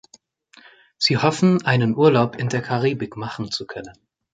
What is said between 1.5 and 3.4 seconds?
einen Urlaub in der Karibik